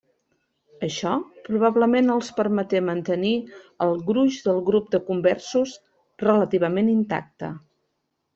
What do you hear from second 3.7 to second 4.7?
el gruix del